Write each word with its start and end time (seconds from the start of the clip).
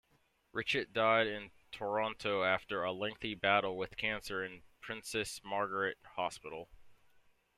Rittich 0.51 0.91
died 0.93 1.27
in 1.27 1.51
Toronto 1.71 2.41
after 2.43 2.83
a 2.83 2.91
lengthy 2.91 3.35
battle 3.35 3.77
with 3.77 3.97
Cancer 3.97 4.43
in 4.43 4.63
Princess 4.79 5.39
Margaret 5.43 5.99
Hospital. 6.15 6.69